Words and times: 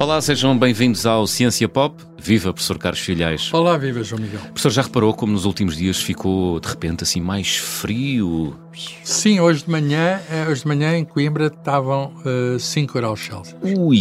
Olá, 0.00 0.20
sejam 0.20 0.56
bem-vindos 0.56 1.04
ao 1.04 1.26
Ciência 1.26 1.68
Pop. 1.68 2.04
Viva, 2.16 2.52
professor 2.52 2.78
Carlos 2.78 3.00
Filhais. 3.00 3.52
Olá, 3.52 3.76
viva, 3.76 4.00
João 4.04 4.22
Miguel. 4.22 4.38
Professor, 4.40 4.70
já 4.70 4.82
reparou 4.82 5.12
como 5.12 5.32
nos 5.32 5.44
últimos 5.44 5.76
dias 5.76 6.00
ficou, 6.00 6.60
de 6.60 6.68
repente, 6.68 7.02
assim, 7.02 7.20
mais 7.20 7.56
frio? 7.56 8.56
Sim, 9.02 9.40
hoje 9.40 9.64
de 9.64 9.70
manhã, 9.70 10.20
eh, 10.30 10.46
hoje 10.48 10.60
de 10.60 10.68
manhã 10.68 10.96
em 10.96 11.04
Coimbra 11.04 11.48
estavam 11.48 12.12
uh, 12.24 12.60
5 12.60 12.94
graus 12.94 13.18
Celsius. 13.18 13.56
Ui, 13.60 13.98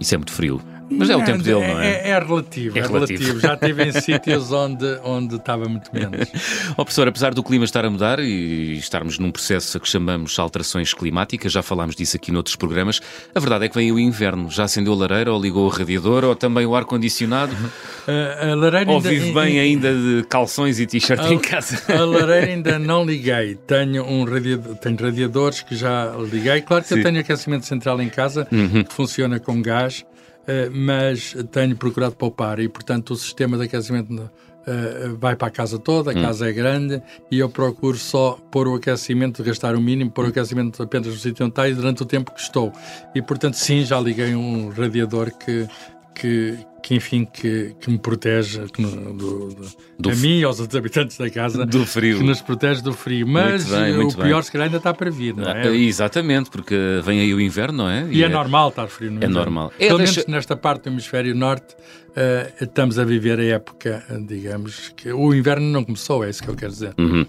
isso 0.00 0.14
é 0.14 0.16
muito 0.16 0.32
frio. 0.32 0.58
Mas 0.98 1.10
é 1.10 1.16
o 1.16 1.24
tempo 1.24 1.42
dele, 1.42 1.60
não 1.60 1.80
é? 1.80 1.86
É, 1.86 2.08
é 2.10 2.18
relativo, 2.18 2.78
é, 2.78 2.80
é 2.80 2.86
relativo. 2.86 3.22
relativo. 3.22 3.40
Já 3.40 3.54
estive 3.54 3.84
em 3.84 3.92
sítios 4.00 4.52
onde, 4.52 4.98
onde 5.04 5.36
estava 5.36 5.68
muito 5.68 5.90
menos. 5.92 6.28
Ó 6.70 6.82
oh, 6.82 6.84
professor, 6.84 7.08
apesar 7.08 7.34
do 7.34 7.42
clima 7.42 7.64
estar 7.64 7.84
a 7.84 7.90
mudar 7.90 8.18
e 8.18 8.76
estarmos 8.76 9.18
num 9.18 9.30
processo 9.30 9.78
que 9.80 9.88
chamamos 9.88 10.38
alterações 10.38 10.92
climáticas, 10.94 11.52
já 11.52 11.62
falámos 11.62 11.96
disso 11.96 12.16
aqui 12.16 12.30
noutros 12.32 12.56
programas, 12.56 13.00
a 13.34 13.40
verdade 13.40 13.66
é 13.66 13.68
que 13.68 13.74
vem 13.74 13.90
o 13.92 13.98
inverno. 13.98 14.50
Já 14.50 14.64
acendeu 14.64 14.92
a 14.92 14.96
lareira 14.96 15.32
ou 15.32 15.40
ligou 15.40 15.66
o 15.66 15.68
radiador 15.68 16.24
ou 16.24 16.34
também 16.34 16.66
o 16.66 16.74
ar-condicionado? 16.74 17.54
Uh, 18.04 18.52
a 18.52 18.54
lareira 18.54 18.90
ou 18.90 19.00
vive 19.00 19.32
bem 19.32 19.58
ainda 19.58 19.94
de 19.94 20.26
calções 20.28 20.78
e 20.78 20.86
t-shirt 20.86 21.24
em 21.24 21.38
casa? 21.38 21.80
A 21.88 22.04
lareira 22.04 22.52
ainda 22.52 22.78
não 22.78 23.02
liguei. 23.02 23.54
Tenho, 23.66 24.04
um 24.04 24.24
radiador, 24.24 24.74
tenho 24.76 24.96
radiadores 24.98 25.62
que 25.62 25.74
já 25.74 26.14
liguei. 26.18 26.60
Claro 26.60 26.82
que 26.82 26.90
Sim. 26.90 26.98
eu 26.98 27.02
tenho 27.02 27.20
aquecimento 27.20 27.64
central 27.64 28.02
em 28.02 28.10
casa 28.10 28.46
uhum. 28.52 28.84
que 28.84 28.92
funciona 28.92 29.40
com 29.40 29.62
gás. 29.62 30.04
Eh, 30.46 30.68
mas 30.70 31.34
tenho 31.50 31.76
procurado 31.76 32.14
poupar 32.14 32.58
e, 32.58 32.68
portanto, 32.68 33.12
o 33.12 33.16
sistema 33.16 33.56
de 33.56 33.64
aquecimento 33.64 34.30
Uh, 34.66 35.14
vai 35.16 35.36
para 35.36 35.48
a 35.48 35.50
casa 35.50 35.78
toda, 35.78 36.10
a 36.10 36.14
hum. 36.14 36.22
casa 36.22 36.48
é 36.48 36.52
grande 36.52 37.02
e 37.30 37.38
eu 37.38 37.50
procuro 37.50 37.98
só 37.98 38.38
pôr 38.50 38.66
o 38.66 38.76
aquecimento, 38.76 39.44
gastar 39.44 39.76
o 39.76 39.80
mínimo, 39.80 40.10
pôr 40.10 40.24
o 40.24 40.28
aquecimento 40.28 40.82
apenas 40.82 41.08
no 41.08 41.16
sítio 41.16 41.44
onde 41.44 41.52
está 41.52 41.68
e 41.68 41.74
durante 41.74 42.02
o 42.02 42.06
tempo 42.06 42.32
que 42.32 42.40
estou. 42.40 42.72
E 43.14 43.20
portanto, 43.20 43.58
sim, 43.58 43.84
já 43.84 44.00
liguei 44.00 44.34
um 44.34 44.70
radiador 44.70 45.30
que, 45.36 45.68
que, 46.14 46.56
que 46.82 46.94
enfim, 46.94 47.24
que, 47.24 47.74
que 47.80 47.90
me 47.90 47.98
protege 47.98 48.64
que 48.72 48.80
no, 48.80 49.12
do, 49.12 49.48
do, 49.48 49.66
do, 49.98 50.10
a 50.10 50.14
mim 50.14 50.38
e 50.38 50.44
aos 50.44 50.60
outros 50.60 50.78
habitantes 50.78 51.18
da 51.18 51.28
casa 51.28 51.66
do 51.66 51.84
frio. 51.84 52.18
que 52.18 52.24
nos 52.24 52.40
protege 52.40 52.82
do 52.82 52.92
frio. 52.92 53.26
Mas 53.26 53.68
muito 53.68 53.82
bem, 53.82 53.94
muito 53.94 54.12
o 54.12 54.22
pior, 54.22 54.34
bem. 54.34 54.42
se 54.42 54.52
calhar, 54.52 54.66
ainda 54.66 54.78
está 54.78 54.94
para 54.94 55.10
vir, 55.10 55.34
não 55.34 55.48
é? 55.48 55.68
Ah, 55.68 55.74
exatamente, 55.74 56.50
porque 56.50 56.74
vem 57.04 57.20
aí 57.20 57.34
o 57.34 57.40
inverno, 57.40 57.78
não 57.78 57.90
é? 57.90 58.06
E, 58.10 58.18
e 58.18 58.22
é, 58.22 58.26
é, 58.26 58.28
normal 58.28 58.68
estar 58.68 58.86
frio 58.86 59.10
no 59.10 59.16
É 59.16 59.18
inverno. 59.18 59.34
normal. 59.34 59.72
É, 59.78 59.86
Pelo 59.88 59.98
deixa... 59.98 60.20
menos 60.20 60.26
nesta 60.28 60.56
parte 60.56 60.84
do 60.84 60.90
hemisfério 60.90 61.34
norte, 61.34 61.74
uh, 61.74 62.64
estamos 62.64 62.98
a 62.98 63.04
viver 63.04 63.38
a 63.40 63.44
época, 63.44 64.04
digamos, 64.26 64.92
que 64.96 65.12
o 65.12 65.34
inverno 65.34 65.66
não 65.66 65.84
começou, 65.84 66.24
é 66.24 66.30
isso 66.30 66.42
que 66.42 66.48
eu 66.48 66.54
quero 66.54 66.72
dizer. 66.72 66.94
Uhum. 66.98 67.26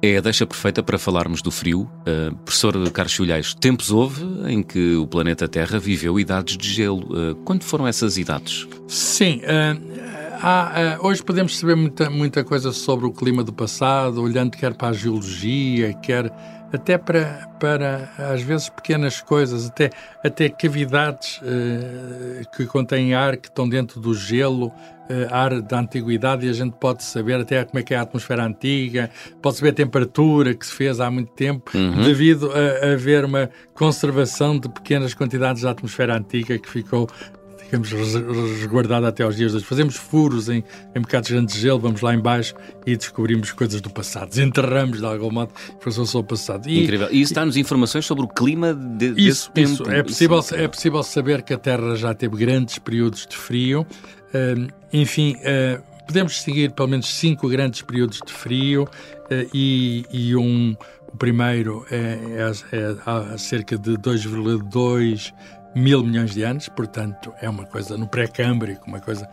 É 0.00 0.16
a 0.16 0.20
deixa 0.20 0.46
perfeita 0.46 0.82
para 0.82 0.98
falarmos 0.98 1.42
do 1.42 1.50
frio. 1.50 1.90
Uh, 2.06 2.34
professor 2.36 2.90
Carlos 2.90 3.12
Chulhais, 3.12 3.54
tempos 3.54 3.90
houve 3.90 4.24
em 4.46 4.62
que 4.62 4.94
o 4.94 5.06
planeta 5.06 5.48
Terra 5.48 5.78
viveu 5.78 6.20
idades 6.20 6.56
de 6.56 6.68
gelo. 6.68 7.02
Uh, 7.10 7.34
quando 7.44 7.64
foram 7.64 7.86
essas 7.86 8.16
idades? 8.16 8.68
Sim, 8.86 9.40
uh, 9.40 10.00
há, 10.40 10.98
hoje 11.00 11.22
podemos 11.22 11.58
saber 11.58 11.74
muita, 11.74 12.08
muita 12.08 12.44
coisa 12.44 12.70
sobre 12.72 13.06
o 13.06 13.12
clima 13.12 13.42
do 13.42 13.52
passado, 13.52 14.22
olhando 14.22 14.56
quer 14.56 14.74
para 14.74 14.88
a 14.88 14.92
geologia, 14.92 15.92
quer 15.94 16.32
até 16.72 16.98
para, 16.98 17.48
para 17.58 18.10
às 18.18 18.42
vezes 18.42 18.68
pequenas 18.68 19.20
coisas, 19.20 19.66
até, 19.66 19.90
até 20.22 20.48
cavidades 20.48 21.38
uh, 21.38 22.48
que 22.56 22.66
contêm 22.66 23.14
ar 23.14 23.36
que 23.36 23.48
estão 23.48 23.68
dentro 23.68 24.00
do 24.00 24.14
gelo, 24.14 24.66
uh, 24.66 24.72
ar 25.30 25.60
da 25.62 25.80
antiguidade, 25.80 26.46
e 26.46 26.50
a 26.50 26.52
gente 26.52 26.74
pode 26.74 27.02
saber 27.02 27.40
até 27.40 27.64
como 27.64 27.78
é 27.78 27.82
que 27.82 27.94
é 27.94 27.96
a 27.96 28.02
atmosfera 28.02 28.44
antiga, 28.44 29.10
pode 29.40 29.56
saber 29.56 29.70
a 29.70 29.74
temperatura 29.74 30.54
que 30.54 30.66
se 30.66 30.72
fez 30.72 31.00
há 31.00 31.10
muito 31.10 31.32
tempo, 31.32 31.70
uhum. 31.74 32.02
devido 32.02 32.50
a, 32.52 32.86
a 32.86 32.92
haver 32.92 33.24
uma 33.24 33.50
conservação 33.74 34.58
de 34.58 34.68
pequenas 34.68 35.14
quantidades 35.14 35.62
da 35.62 35.70
atmosfera 35.70 36.16
antiga 36.16 36.58
que 36.58 36.68
ficou 36.68 37.08
digamos, 37.70 37.92
resguardada 37.92 39.08
até 39.08 39.22
aos 39.22 39.36
dias 39.36 39.52
de 39.52 39.58
hoje. 39.58 39.66
Fazemos 39.66 39.96
furos 39.96 40.48
em, 40.48 40.64
em 40.94 41.00
bocados 41.00 41.30
grandes 41.30 41.54
de 41.54 41.60
gelo, 41.60 41.78
vamos 41.78 42.00
lá 42.00 42.14
embaixo 42.14 42.54
e 42.86 42.96
descobrimos 42.96 43.52
coisas 43.52 43.80
do 43.80 43.90
passado. 43.90 44.30
Desenterramos 44.30 44.98
de 44.98 45.04
algum 45.04 45.30
modo 45.30 45.52
informações 45.76 46.08
sobre 46.08 46.24
o 46.24 46.28
passado. 46.28 46.68
E, 46.68 46.84
Incrível. 46.84 47.08
E 47.10 47.20
isso 47.20 47.34
dá-nos 47.34 47.56
informações 47.56 48.06
sobre 48.06 48.24
o 48.24 48.28
clima 48.28 48.74
de, 48.74 49.08
isso, 49.16 49.50
desse 49.52 49.74
isso. 49.74 49.82
tempo. 49.84 49.96
É 49.96 50.02
possível, 50.02 50.38
isso. 50.38 50.54
é 50.54 50.68
possível 50.68 51.02
saber 51.02 51.42
que 51.42 51.52
a 51.52 51.58
Terra 51.58 51.94
já 51.94 52.14
teve 52.14 52.36
grandes 52.36 52.78
períodos 52.78 53.26
de 53.26 53.36
frio. 53.36 53.86
Uh, 54.28 54.72
enfim, 54.92 55.36
uh, 55.36 55.82
podemos 56.06 56.40
seguir 56.40 56.72
pelo 56.72 56.88
menos 56.88 57.14
cinco 57.14 57.48
grandes 57.48 57.82
períodos 57.82 58.20
de 58.24 58.32
frio 58.32 58.84
uh, 58.84 59.50
e, 59.52 60.04
e 60.10 60.34
um... 60.34 60.74
O 61.10 61.16
primeiro 61.16 61.86
é, 61.90 62.18
é, 62.36 62.76
é 62.76 62.96
há 63.06 63.38
cerca 63.38 63.78
de 63.78 63.92
2,2 63.92 65.32
mil 65.78 66.02
milhões 66.02 66.32
de 66.32 66.42
anos, 66.42 66.68
portanto 66.68 67.32
é 67.40 67.48
uma 67.48 67.64
coisa 67.64 67.96
no 67.96 68.06
pré-câmbrico, 68.08 68.86
uma 68.86 69.00
coisa 69.00 69.28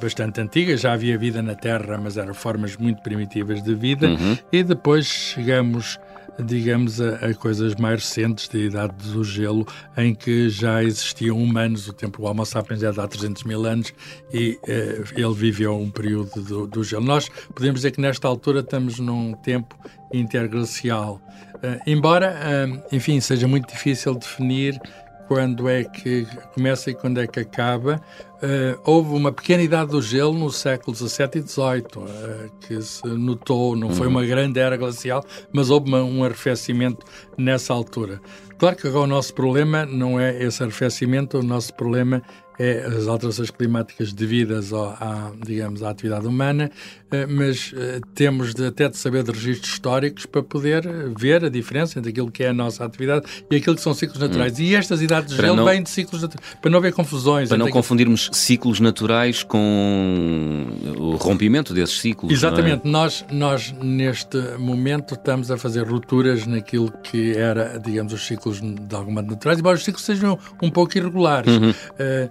bastante 0.00 0.40
antiga. 0.40 0.76
Já 0.76 0.92
havia 0.92 1.18
vida 1.18 1.42
na 1.42 1.54
Terra, 1.54 1.98
mas 1.98 2.16
eram 2.16 2.34
formas 2.34 2.76
muito 2.76 3.02
primitivas 3.02 3.62
de 3.62 3.74
vida. 3.74 4.08
Uhum. 4.08 4.38
E 4.52 4.62
depois 4.62 5.06
chegamos, 5.06 5.98
digamos, 6.38 7.00
a, 7.00 7.16
a, 7.16 7.34
coisas 7.34 7.74
mais 7.74 8.04
recentes, 8.04 8.48
da 8.48 8.58
idade 8.58 8.94
do 9.10 9.24
gelo, 9.24 9.66
em 9.96 10.14
que 10.14 10.48
já 10.48 10.82
existiam 10.82 11.36
humanos. 11.36 11.88
O 11.88 11.92
tempo 11.92 12.22
do 12.22 12.28
Homo 12.28 12.46
sapiens 12.46 12.82
é 12.82 12.92
de 12.92 13.00
há 13.00 13.06
300 13.06 13.44
mil 13.44 13.66
anos 13.66 13.92
e 14.32 14.58
eh, 14.66 15.02
ele 15.16 15.34
viveu 15.34 15.76
um 15.76 15.90
período 15.90 16.42
do, 16.42 16.66
do, 16.66 16.84
gelo. 16.84 17.04
Nós 17.04 17.28
podemos 17.54 17.80
dizer 17.80 17.90
que 17.90 18.00
nesta 18.00 18.28
altura 18.28 18.60
estamos 18.60 18.98
num 18.98 19.34
tempo 19.34 19.76
interglacial. 20.12 21.20
Uh, 21.56 21.80
embora, 21.86 22.36
uh, 22.36 22.94
enfim, 22.94 23.20
seja 23.20 23.48
muito 23.48 23.68
difícil 23.68 24.14
definir 24.14 24.80
quando 25.28 25.68
é 25.68 25.84
que 25.84 26.26
começa 26.54 26.90
e 26.90 26.94
quando 26.94 27.20
é 27.20 27.26
que 27.26 27.38
acaba. 27.38 28.00
Uh, 28.36 28.80
houve 28.84 29.14
uma 29.14 29.30
pequena 29.30 29.62
idade 29.62 29.90
do 29.90 30.00
gelo 30.00 30.32
no 30.32 30.50
século 30.50 30.96
XVII 30.96 31.28
e 31.34 31.42
XVIII, 31.42 31.82
uh, 31.96 32.50
que 32.60 32.80
se 32.80 33.06
notou, 33.06 33.76
não 33.76 33.90
foi 33.90 34.06
uhum. 34.06 34.14
uma 34.14 34.24
grande 34.24 34.58
era 34.58 34.76
glacial, 34.76 35.22
mas 35.52 35.68
houve 35.68 35.88
uma, 35.88 36.02
um 36.02 36.24
arrefecimento 36.24 37.04
nessa 37.36 37.74
altura. 37.74 38.20
Claro 38.56 38.74
que 38.74 38.88
agora 38.88 39.04
o 39.04 39.08
nosso 39.08 39.34
problema 39.34 39.84
não 39.84 40.18
é 40.18 40.42
esse 40.42 40.62
arrefecimento, 40.62 41.38
o 41.38 41.42
nosso 41.42 41.74
problema 41.74 42.22
é 42.58 42.84
as 42.86 43.06
alterações 43.06 43.50
climáticas 43.50 44.12
devidas 44.12 44.72
ao, 44.72 44.90
à, 44.90 45.32
digamos, 45.44 45.82
à 45.82 45.90
atividade 45.90 46.26
humana, 46.26 46.70
eh, 47.10 47.26
mas 47.26 47.72
eh, 47.76 48.00
temos 48.14 48.54
de, 48.54 48.66
até 48.66 48.88
de 48.88 48.96
saber 48.96 49.22
de 49.22 49.30
registros 49.30 49.72
históricos 49.72 50.26
para 50.26 50.42
poder 50.42 50.82
ver 51.16 51.44
a 51.44 51.48
diferença 51.48 51.98
entre 51.98 52.10
aquilo 52.10 52.30
que 52.30 52.42
é 52.42 52.48
a 52.48 52.52
nossa 52.52 52.84
atividade 52.84 53.26
e 53.50 53.56
aquilo 53.56 53.76
que 53.76 53.82
são 53.82 53.94
ciclos 53.94 54.18
naturais. 54.18 54.58
Hum. 54.58 54.62
E 54.62 54.74
estas 54.74 55.00
idades 55.00 55.34
de 55.34 55.40
gelo 55.40 55.64
vêm 55.64 55.82
de 55.82 55.90
ciclos 55.90 56.22
naturais, 56.22 56.56
para 56.60 56.70
não 56.70 56.78
haver 56.78 56.92
confusões. 56.92 57.48
Para 57.48 57.58
não 57.58 57.70
confundirmos 57.70 58.30
ciclos 58.32 58.80
naturais 58.80 59.42
com 59.42 60.66
o 60.98 61.16
rompimento 61.16 61.72
desses 61.72 62.00
ciclos. 62.00 62.32
Exatamente. 62.32 62.86
É? 62.86 62.90
Nós, 62.90 63.24
nós, 63.30 63.72
neste 63.80 64.36
momento, 64.58 65.14
estamos 65.14 65.50
a 65.50 65.56
fazer 65.56 65.86
rupturas 65.86 66.46
naquilo 66.46 66.92
que 67.02 67.36
era, 67.36 67.78
digamos, 67.78 68.12
os 68.12 68.26
ciclos 68.26 68.60
de 68.60 68.94
alguma 68.94 69.22
naturais, 69.22 69.58
embora 69.58 69.76
os 69.76 69.84
ciclos 69.84 70.04
sejam 70.04 70.38
um 70.62 70.70
pouco 70.70 70.96
irregulares. 70.98 71.52
Uhum. 71.52 71.70
Uh, 71.70 72.18
Uh, 72.18 72.28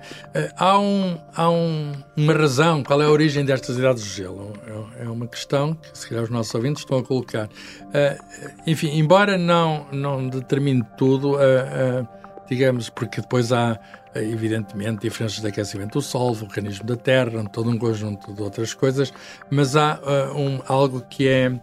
há 0.56 0.80
um, 0.80 1.18
há 1.36 1.50
um, 1.50 1.94
uma 2.16 2.34
razão, 2.34 2.84
qual 2.84 3.02
é 3.02 3.06
a 3.06 3.10
origem 3.10 3.44
destas 3.44 3.78
idades 3.78 4.04
de 4.04 4.10
gelo? 4.10 4.54
É, 4.98 5.06
é 5.06 5.10
uma 5.10 5.28
questão 5.28 5.74
que, 5.74 5.98
se 5.98 6.08
calhar, 6.08 6.24
os 6.24 6.30
nossos 6.30 6.54
ouvintes 6.54 6.84
estão 6.84 7.00
a 7.00 7.04
colocar. 7.04 7.46
Uh, 7.48 8.24
enfim, 8.66 8.98
embora 8.98 9.38
não, 9.38 9.88
não 9.92 10.28
determine 10.28 10.84
tudo, 10.98 11.36
uh, 11.36 12.08
digamos, 12.48 12.90
porque 12.90 13.22
depois 13.22 13.52
há, 13.52 13.80
evidentemente, 14.16 15.02
diferenças 15.02 15.42
de 15.42 15.48
aquecimento 15.48 15.94
do 15.94 16.02
Sol, 16.02 16.34
vulcanismo 16.34 16.86
da 16.86 16.96
Terra, 16.96 17.44
todo 17.52 17.70
um 17.70 17.78
conjunto 17.78 18.34
de 18.34 18.42
outras 18.42 18.74
coisas, 18.74 19.14
mas 19.50 19.76
há 19.76 20.00
um, 20.36 20.62
algo 20.68 21.02
que 21.10 21.28
é, 21.28 21.60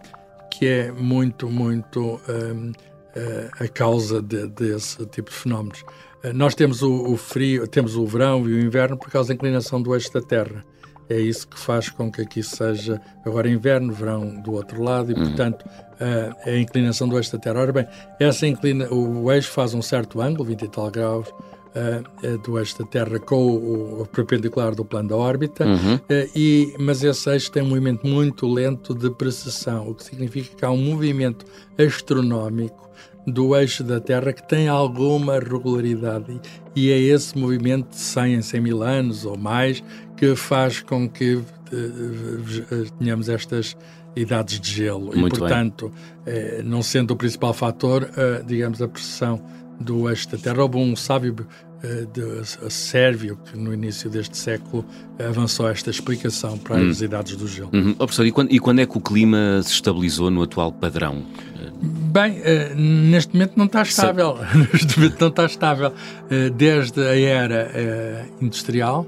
que 0.51 0.67
é 0.67 0.93
muito, 0.93 1.49
muito 1.49 2.21
a 3.59 3.69
causa 3.69 4.21
de, 4.21 4.47
desse 4.49 5.07
tipo 5.07 5.31
de 5.31 5.37
fenómenos. 5.37 5.85
Nós 6.33 6.55
temos 6.55 6.83
o, 6.83 7.13
o, 7.13 7.17
frio, 7.17 7.67
temos 7.67 7.97
o 7.97 8.07
verão 8.07 8.49
e 8.49 8.55
o 8.55 8.61
inverno 8.61 8.97
por 8.97 9.11
causa 9.11 9.29
da 9.29 9.35
inclinação 9.35 9.83
do 9.83 9.95
eixo 9.95 10.13
da 10.13 10.23
Terra. 10.23 10.65
É 11.09 11.19
isso 11.19 11.47
que 11.47 11.59
faz 11.59 11.91
com 11.91 12.11
que 12.11 12.23
aqui 12.23 12.43
seja 12.43 13.01
agora 13.27 13.49
inverno, 13.49 13.93
verão 13.93 14.41
do 14.41 14.53
outro 14.53 14.83
lado 14.83 15.13
e, 15.13 15.15
uhum. 15.15 15.27
portanto, 15.27 15.63
uh, 15.65 16.49
a 16.49 16.57
inclinação 16.57 17.09
do 17.09 17.17
eixo 17.19 17.33
da 17.33 17.39
Terra. 17.39 17.61
Ora 17.61 17.73
bem, 17.73 17.87
essa 18.19 18.47
inclina, 18.47 18.89
o 18.93 19.31
eixo 19.31 19.51
faz 19.51 19.75
um 19.75 19.83
certo 19.83 20.21
ângulo, 20.23 20.45
20 20.45 20.63
e 20.63 20.69
tal 20.69 20.91
graus, 20.91 21.29
uh, 21.29 22.39
do 22.39 22.59
eixo 22.59 22.79
da 22.79 22.87
Terra 22.87 23.19
com 23.19 23.37
o, 23.37 24.03
o, 24.03 24.07
perpendicular 24.07 24.75
do 24.75 24.85
plano 24.85 25.11
da 25.11 25.17
órbita, 25.17 25.67
uhum. 25.67 25.97
uh, 25.97 26.31
e, 26.35 26.75
mas 26.79 27.05
esse 27.05 27.29
eixo 27.29 27.53
tem 27.53 27.63
um 27.63 27.69
movimento 27.69 28.07
muito 28.07 28.47
lento 28.47 28.95
de 28.95 29.11
precessão, 29.11 29.91
o 29.91 29.95
que 29.95 30.05
significa 30.05 30.57
que 30.57 30.65
há 30.65 30.71
um 30.71 30.79
movimento 30.79 31.45
astronómico 31.79 32.85
do 33.27 33.57
eixo 33.57 33.83
da 33.83 34.01
Terra 34.01 34.33
que 34.33 34.47
tem 34.47 34.69
alguma 34.69 35.39
regularidade 35.39 36.41
e 36.75 36.91
é 36.91 36.99
esse 36.99 37.37
movimento 37.37 37.91
de 37.91 37.97
100 37.97 38.35
em 38.35 38.43
100 38.43 38.61
mil 38.61 38.83
anos 38.83 39.25
ou 39.25 39.37
mais 39.37 39.83
que 40.17 40.35
faz 40.37 40.81
com 40.81 41.09
que 41.09 41.35
uh, 41.37 41.45
tenhamos 42.99 43.29
estas 43.29 43.77
idades 44.15 44.61
de 44.61 44.71
gelo 44.71 45.17
Muito 45.17 45.37
e 45.37 45.39
portanto 45.39 45.93
eh, 46.25 46.63
não 46.65 46.83
sendo 46.83 47.13
o 47.13 47.17
principal 47.17 47.53
fator 47.53 48.09
digamos 48.47 48.81
a 48.81 48.87
pressão 48.87 49.43
do 49.81 50.09
eixo 50.09 50.31
da 50.31 50.39
Terra 50.39 50.63
houve 50.63 50.77
um 50.77 50.95
sábio 50.95 51.35
de 52.13 52.73
Sérvio, 52.73 53.39
que 53.45 53.59
no 53.59 53.73
início 53.75 54.09
deste 54.09 54.37
século 54.37 54.85
avançou 55.19 55.69
esta 55.69 55.91
explicação 55.91 56.57
para 56.57 56.77
as 56.77 57.01
hum. 57.01 57.05
idades 57.05 57.37
do 57.37 57.47
gelo. 57.47 57.71
Uhum. 57.73 57.91
Oh, 57.91 57.97
professor, 58.07 58.27
e 58.27 58.33
quando, 58.33 58.53
e 58.53 58.59
quando 58.59 58.79
é 58.81 58.87
que 58.87 58.97
o 58.97 59.01
clima 59.01 59.61
se 59.63 59.73
estabilizou 59.73 60.31
no 60.31 60.43
atual 60.43 60.73
padrão? 60.73 61.25
Bem, 62.15 62.39
uh, 62.39 62.75
neste 62.79 63.35
momento 63.35 63.55
não 63.57 63.65
está 63.65 63.83
estável. 63.83 64.39
neste 64.73 64.97
momento 64.97 65.21
não 65.21 65.29
está 65.29 65.47
estável. 65.47 65.89
Uh, 65.91 66.49
desde 66.51 67.01
a 67.01 67.19
era 67.19 67.69
uh, 67.75 68.45
industrial, 68.45 69.05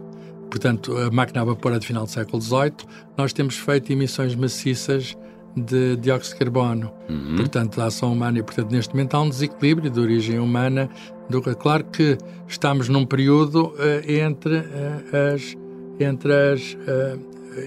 portanto, 0.50 0.97
a 0.99 1.08
máquina 1.08 1.43
a 1.43 1.44
vapor 1.44 1.73
é 1.73 1.79
de 1.79 1.87
final 1.87 2.05
do 2.05 2.11
século 2.11 2.43
XVIII, 2.43 2.73
nós 3.17 3.32
temos 3.32 3.56
feito 3.56 3.93
emissões 3.93 4.35
maciças 4.35 5.17
de 5.56 5.97
dióxido 5.99 6.32
de 6.32 6.38
carbono, 6.41 6.93
uhum. 7.08 7.37
portanto, 7.37 7.76
da 7.76 7.87
ação 7.87 8.12
humana. 8.12 8.41
E, 8.41 8.43
portanto, 8.43 8.73
neste 8.73 8.93
momento 8.93 9.14
há 9.14 9.23
um 9.23 9.29
desequilíbrio 9.29 9.88
de 9.88 10.00
origem 10.00 10.41
humana. 10.41 10.91
Do, 11.31 11.41
claro 11.55 11.85
que 11.85 12.19
estamos 12.49 12.88
num 12.88 13.06
período 13.06 13.73
entre 14.06 14.64
as 15.32 15.56
entre 15.99 16.32
as 16.32 16.76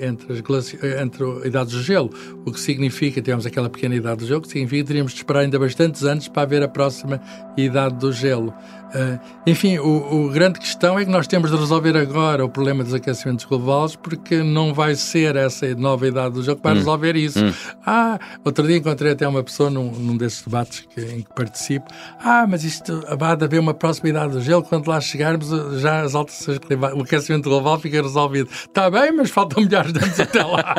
entre, 0.02 0.34
as 0.34 0.42
glaci... 0.42 0.78
entre 1.02 1.24
a 1.24 1.48
idade 1.48 1.72
do 1.72 1.82
gelo, 1.82 2.10
o 2.46 2.52
que 2.52 2.60
significa, 2.60 3.22
tivemos 3.22 3.46
aquela 3.46 3.70
pequena 3.70 3.96
idade 3.96 4.22
do 4.22 4.28
gelo, 4.28 4.42
que 4.42 4.48
significa 4.48 4.84
que 4.84 4.88
teríamos 4.88 5.14
de 5.14 5.20
esperar 5.20 5.42
ainda 5.42 5.60
bastantes 5.60 6.04
anos 6.04 6.28
para 6.28 6.44
haver 6.44 6.64
a 6.64 6.68
próxima 6.68 7.22
idade 7.58 7.96
do 7.96 8.12
gelo. 8.12 8.54
Uh, 8.90 9.20
enfim, 9.46 9.78
o, 9.78 10.26
o, 10.26 10.30
grande 10.30 10.60
questão 10.60 10.98
é 10.98 11.06
que 11.06 11.12
nós 11.12 11.28
temos 11.28 11.52
de 11.52 11.58
resolver 11.58 11.96
agora 11.96 12.44
o 12.44 12.50
problema 12.50 12.84
dos 12.84 12.94
aquecimentos 12.94 13.46
globais, 13.46 13.96
porque 13.96 14.42
não 14.42 14.74
vai 14.74 14.96
ser 14.96 15.36
essa 15.36 15.76
nova 15.76 16.08
idade 16.08 16.34
do 16.36 16.44
gelo 16.44 16.58
que 16.58 16.64
vai 16.64 16.74
hum. 16.74 16.78
resolver 16.78 17.16
isso. 17.16 17.44
Hum. 17.44 17.54
Ah, 17.86 18.20
outro 18.44 18.66
dia 18.66 18.78
encontrei 18.78 19.12
até 19.12 19.28
uma 19.28 19.44
pessoa 19.44 19.70
num, 19.70 19.92
num 19.92 20.18
desses 20.18 20.42
debates 20.42 20.88
que, 20.94 21.02
em 21.02 21.22
que 21.22 21.34
participo. 21.36 21.86
Ah, 22.20 22.48
mas 22.50 22.64
isto 22.64 23.04
vai 23.18 23.32
haver 23.32 23.60
uma 23.60 23.74
próxima 23.74 24.10
idade 24.10 24.34
do 24.34 24.42
gelo, 24.42 24.64
quando 24.64 24.88
lá 24.88 25.00
chegarmos, 25.00 25.50
já 25.80 26.02
as 26.02 26.16
alterações 26.16 26.60
o 26.96 27.04
aquecimento 27.04 27.50
global 27.50 27.80
fica 27.80 28.02
resolvido. 28.02 28.50
Está 28.52 28.90
bem, 28.90 29.12
mas 29.12 29.30
faltam 29.30 29.64
milhares 29.64 29.94
de 29.94 30.04
anos 30.04 30.20
até 30.20 30.44
lá. 30.44 30.76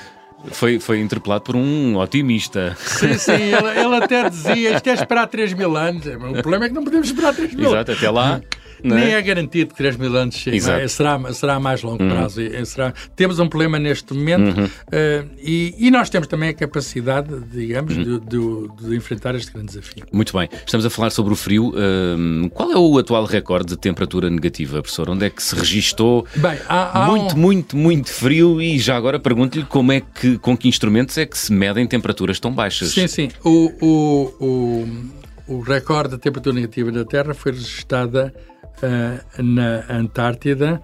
Foi, 0.52 0.80
foi 0.80 1.00
interpelado 1.00 1.42
por 1.42 1.56
um 1.56 1.96
otimista. 1.96 2.76
Sim, 2.78 3.14
sim, 3.18 3.32
ele, 3.32 3.80
ele 3.80 3.96
até 3.96 4.28
dizia: 4.28 4.74
isto 4.74 4.86
é 4.88 4.94
esperar 4.94 5.26
3 5.26 5.52
mil 5.52 5.76
anos. 5.76 6.04
O 6.06 6.42
problema 6.42 6.64
é 6.64 6.68
que 6.68 6.74
não 6.74 6.84
podemos 6.84 7.08
esperar 7.08 7.34
3 7.34 7.54
mil 7.54 7.68
Exato, 7.70 7.92
até 7.92 8.10
lá. 8.10 8.40
Nem 8.82 9.12
é? 9.14 9.18
é? 9.18 9.22
garantido 9.22 9.70
que 9.70 9.76
3 9.76 9.96
mil 9.96 10.16
anos 10.16 10.34
chegue. 10.34 10.60
Será, 10.88 11.32
será 11.32 11.54
a 11.54 11.60
mais 11.60 11.82
longo 11.82 12.02
uhum. 12.02 12.10
prazo. 12.10 12.40
Será, 12.64 12.92
temos 13.14 13.38
um 13.38 13.48
problema 13.48 13.78
neste 13.78 14.12
momento 14.14 14.58
uhum. 14.58 14.64
uh, 14.64 15.28
e, 15.42 15.74
e, 15.78 15.90
nós 15.90 16.10
temos 16.10 16.26
também 16.26 16.48
a 16.48 16.54
capacidade, 16.54 17.28
digamos, 17.52 17.96
uhum. 17.96 18.18
de, 18.18 18.20
de, 18.20 18.88
de, 18.88 18.96
enfrentar 18.96 19.34
este 19.34 19.52
grande 19.52 19.68
desafio. 19.68 20.04
Muito 20.12 20.36
bem. 20.36 20.48
Estamos 20.64 20.84
a 20.86 20.90
falar 20.90 21.10
sobre 21.10 21.32
o 21.32 21.36
frio. 21.36 21.70
Uh, 21.70 22.48
qual 22.50 22.70
é 22.72 22.76
o 22.76 22.98
atual 22.98 23.24
recorde 23.24 23.70
de 23.70 23.76
temperatura 23.76 24.30
negativa, 24.30 24.80
professor? 24.82 25.10
Onde 25.10 25.26
é 25.26 25.30
que 25.30 25.42
se 25.42 25.54
registou 25.54 26.26
bem, 26.36 26.58
há, 26.68 27.04
há 27.04 27.06
muito, 27.06 27.36
um... 27.36 27.38
muito, 27.38 27.76
muito 27.76 28.10
frio? 28.10 28.60
E 28.60 28.78
já 28.78 28.96
agora 28.96 29.18
pergunto-lhe 29.18 29.64
como 29.64 29.92
é 29.92 30.00
que, 30.00 30.38
com 30.38 30.56
que 30.56 30.68
instrumentos 30.68 31.16
é 31.18 31.26
que 31.26 31.36
se 31.36 31.52
medem 31.52 31.86
temperaturas 31.86 32.38
tão 32.40 32.52
baixas? 32.52 32.90
Sim, 32.90 33.06
sim. 33.06 33.28
O, 33.44 33.72
o, 33.80 34.34
o, 34.40 35.54
o 35.56 35.60
recorde 35.60 36.12
da 36.12 36.18
temperatura 36.18 36.54
negativa 36.54 36.92
da 36.92 37.04
Terra 37.04 37.34
foi 37.34 37.52
registada 37.52 38.32
uh, 38.78 39.42
na 39.42 39.84
Antártida, 39.88 40.80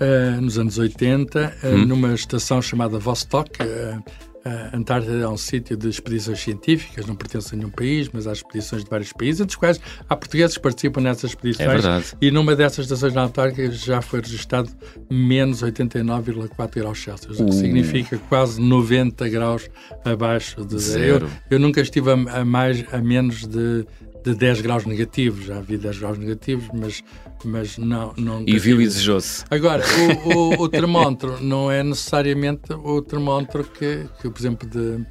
uh, 0.00 0.40
nos 0.40 0.58
anos 0.58 0.78
80, 0.78 1.40
uh, 1.62 1.66
hum. 1.68 1.86
numa 1.86 2.14
estação 2.14 2.60
chamada 2.62 2.98
Vostok. 2.98 3.58
A 4.44 4.76
Antártida 4.76 5.20
é 5.20 5.28
um 5.28 5.38
sítio 5.38 5.74
de 5.74 5.88
expedições 5.88 6.38
científicas, 6.38 7.06
não 7.06 7.16
pertence 7.16 7.54
a 7.54 7.56
nenhum 7.56 7.70
país, 7.70 8.10
mas 8.12 8.26
há 8.26 8.32
expedições 8.32 8.84
de 8.84 8.90
vários 8.90 9.10
países, 9.10 9.40
entre 9.40 9.52
os 9.52 9.56
quais 9.56 9.80
há 10.06 10.14
portugueses 10.14 10.58
que 10.58 10.62
participam 10.62 11.00
nessas 11.00 11.30
expedições. 11.30 11.66
É 11.66 11.72
verdade. 11.72 12.04
E 12.20 12.30
numa 12.30 12.54
dessas 12.54 12.84
estações 12.84 13.14
na 13.14 13.24
Antártida 13.24 13.72
já 13.72 14.02
foi 14.02 14.20
registado 14.20 14.68
menos 15.10 15.62
89,4 15.62 16.74
graus 16.74 17.02
Celsius, 17.02 17.40
o 17.40 17.46
que 17.46 17.54
significa 17.54 18.18
quase 18.28 18.60
90 18.60 19.26
graus 19.30 19.70
abaixo 20.04 20.62
de 20.62 20.78
zero. 20.78 21.26
Eu, 21.50 21.56
eu 21.56 21.58
nunca 21.58 21.80
estive 21.80 22.10
a, 22.10 22.40
a 22.40 22.44
mais 22.44 22.84
a 22.92 22.98
menos 22.98 23.46
de 23.46 23.86
de 24.24 24.34
10 24.34 24.62
graus 24.62 24.86
negativos. 24.86 25.44
Já 25.44 25.60
vi 25.60 25.76
10 25.76 25.98
graus 25.98 26.18
negativos, 26.18 26.68
mas, 26.72 27.04
mas 27.44 27.78
não. 27.78 28.14
não 28.16 28.42
e 28.46 28.58
viu 28.58 28.80
e 28.80 28.84
desejou-se. 28.84 29.44
Agora, 29.50 29.84
o, 30.24 30.28
o, 30.28 30.62
o, 30.64 30.68
termómetro 30.68 31.42
não 31.42 31.70
é 31.70 31.82
necessariamente 31.82 32.72
o 32.72 33.02
termómetro 33.02 33.64
que, 33.64 34.06
que 34.20 34.30
por 34.30 34.40
exemplo, 34.40 34.68
de, 34.68 35.04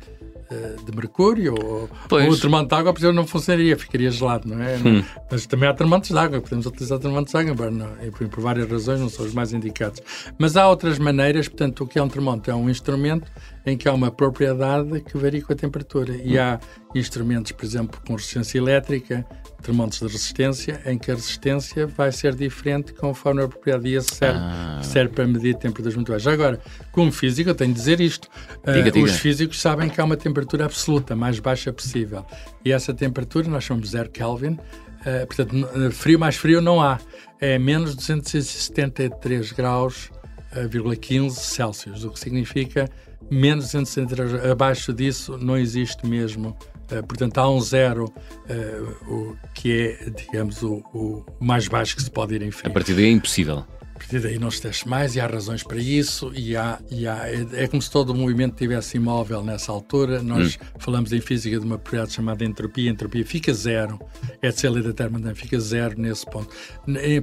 eh, 0.50 0.76
de 0.86 0.96
mercúrio 0.96 1.54
ou, 1.54 1.90
ou 2.12 2.30
o 2.30 2.38
termómetro 2.38 2.76
de 2.76 2.82
água, 2.82 2.94
por 2.94 3.00
exemplo, 3.00 3.16
não 3.16 3.28
funcionaria, 3.28 3.78
ficaria 3.78 4.12
gelado, 4.12 4.48
não 4.48 4.62
é? 4.62 4.78
Hum. 4.78 5.04
Mas 5.32 5.46
também 5.46 5.70
há 5.70 5.74
termómetros 5.74 6.12
de 6.12 6.18
água, 6.18 6.42
podemos 6.42 6.66
utilizar 6.66 7.00
termómetros 7.00 7.32
de 7.32 7.52
água, 7.52 7.72
não, 7.72 7.88
por, 8.12 8.28
por 8.28 8.42
várias 8.42 8.70
razões 8.70 9.00
não 9.00 9.10
são 9.10 9.26
os 9.26 9.34
mais 9.34 9.54
indicados. 9.54 10.02
Mas 10.38 10.58
há 10.58 10.68
outras 10.68 11.00
maneiras, 11.00 11.48
portanto, 11.48 11.84
o 11.84 11.88
que 11.88 11.98
é 11.98 12.04
um 12.04 12.10
termómetro? 12.10 12.52
É 12.52 12.56
um 12.56 12.70
instrumento 12.70 13.32
em 13.66 13.78
que 13.78 13.88
há 13.88 13.94
uma 13.94 14.12
propriedade 14.12 15.02
que 15.02 15.18
varia 15.18 15.42
com 15.42 15.54
a 15.54 15.56
temperatura. 15.56 16.16
E 16.16 16.38
há 16.38 16.60
instrumentos, 16.94 17.52
por 17.54 17.66
exemplo, 17.66 18.00
com 18.06 18.16
resistência 18.16 18.58
elétrica, 18.58 19.26
termómetros 19.62 20.02
de 20.02 20.08
resistência, 20.08 20.82
em 20.86 20.98
que 20.98 21.10
a 21.10 21.16
resistência 21.16 21.88
vai 21.88 22.12
ser 22.12 22.36
diferente 22.36 22.94
conforme 22.94 23.42
a 23.42 23.48
propriedade 23.48 23.96
e 23.96 24.02
serve, 24.02 24.40
ah. 24.40 24.82
serve 24.84 25.14
para 25.14 25.26
medir 25.26 25.56
temperaturas 25.56 25.96
muito 25.96 26.12
baixas. 26.12 26.32
Agora, 26.32 26.60
como 26.92 27.12
físico, 27.12 27.50
eu 27.50 27.56
tenho 27.56 27.72
de 27.72 27.80
dizer 27.80 28.02
isto. 28.02 28.28
Diga, 28.66 28.90
uh, 28.90 28.92
diga. 28.92 29.06
Os 29.06 29.18
físicos 29.18 29.60
sabem 29.60 29.90
que 29.90 30.00
há 30.00 30.04
uma 30.04 30.18
temperatura 30.18 30.66
absoluta, 30.66 31.16
mais 31.16 31.40
baixa 31.40 31.72
possível. 31.72 32.26
E 32.66 32.72
essa 32.72 32.94
temperatura, 32.94 33.48
nós 33.48 33.64
chamamos 33.64 33.90
zero 33.90 34.10
Kelvin, 34.10 34.54
uh, 34.54 35.26
portanto, 35.26 35.92
frio 35.92 36.20
mais 36.20 36.36
frio 36.36 36.62
não 36.62 36.82
há. 36.82 37.00
É 37.40 37.58
menos 37.58 37.96
273 37.96 39.52
graus, 39.54 40.12
uh, 40.52 41.00
15 41.00 41.40
Celsius, 41.40 42.04
o 42.04 42.10
que 42.10 42.20
significa 42.20 42.90
menos 43.30 43.66
de 43.66 43.72
160 43.72 44.52
abaixo 44.52 44.94
disso 44.94 45.38
não 45.38 45.58
existe 45.58 46.06
mesmo. 46.08 46.56
Uh, 46.92 47.06
portanto, 47.08 47.38
há 47.38 47.50
um 47.50 47.60
zero, 47.62 48.06
uh, 48.06 49.12
o, 49.12 49.38
que 49.54 49.98
é, 50.00 50.10
digamos, 50.10 50.62
o, 50.62 50.84
o, 50.94 51.26
mais 51.40 51.68
baixo 51.68 51.96
que 51.96 52.04
se 52.04 52.12
pode 52.12 52.36
ir 52.36 52.42
em 52.42 52.52
frente. 52.52 52.72
A 52.72 52.74
partir 52.74 52.94
daí 52.94 53.06
é 53.06 53.12
impossível. 53.12 53.66
A 53.96 54.00
partir 54.00 54.20
daí 54.20 54.38
não 54.38 54.52
se 54.52 54.62
teste 54.62 54.88
mais 54.88 55.16
e 55.16 55.20
há 55.20 55.26
razões 55.26 55.64
para 55.64 55.78
isso 55.78 56.32
e, 56.36 56.58
há, 56.58 56.80
e 56.92 57.08
há, 57.08 57.30
é, 57.30 57.64
é, 57.64 57.68
como 57.68 57.82
se 57.82 57.90
todo 57.90 58.10
o 58.10 58.16
movimento 58.16 58.54
estivesse 58.54 58.98
imóvel 58.98 59.44
nessa 59.44 59.72
altura. 59.72 60.22
Nós 60.22 60.56
hum. 60.56 60.66
falamos 60.78 61.14
em 61.14 61.22
física 61.22 61.58
de 61.58 61.66
uma 61.66 61.78
propriedade 61.78 62.12
chamada 62.12 62.44
entropia. 62.44 62.90
A 62.92 62.94
entropia 62.94 63.26
fica 63.26 63.54
zero. 63.54 64.00
É 64.42 64.50
de 64.50 64.70
lei 64.70 64.84
da 64.84 64.92
termodinâmica, 64.92 65.42
fica 65.42 65.60
zero 65.60 66.00
nesse 66.00 66.26
ponto. 66.26 66.50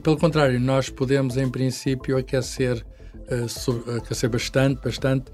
Pelo 0.03 0.17
contrário, 0.17 0.59
nós 0.59 0.89
podemos, 0.89 1.37
em 1.37 1.51
princípio, 1.51 2.17
aquecer 2.17 2.85
aquecer 3.97 4.29
bastante, 4.29 4.81
bastante, 4.83 5.31